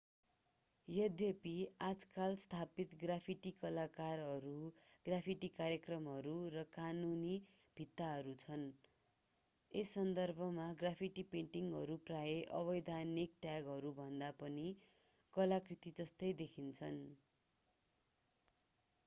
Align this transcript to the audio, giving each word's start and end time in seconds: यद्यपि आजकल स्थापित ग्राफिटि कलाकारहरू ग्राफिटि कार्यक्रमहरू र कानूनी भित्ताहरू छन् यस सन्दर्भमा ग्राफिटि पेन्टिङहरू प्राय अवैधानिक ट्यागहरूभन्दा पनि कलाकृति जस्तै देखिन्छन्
यद्यपि 0.87 1.51
आजकल 1.87 2.35
स्थापित 2.43 2.93
ग्राफिटि 3.01 3.49
कलाकारहरू 3.57 4.53
ग्राफिटि 5.05 5.49
कार्यक्रमहरू 5.57 6.31
र 6.53 6.63
कानूनी 6.71 7.33
भित्ताहरू 7.77 8.33
छन् 8.43 8.63
यस 9.71 9.91
सन्दर्भमा 9.91 10.65
ग्राफिटि 10.79 11.25
पेन्टिङहरू 11.29 11.97
प्राय 12.05 12.39
अवैधानिक 12.61 13.35
ट्यागहरूभन्दा 13.41 14.31
पनि 14.39 14.65
कलाकृति 15.33 15.93
जस्तै 15.95 16.31
देखिन्छन् 16.39 16.99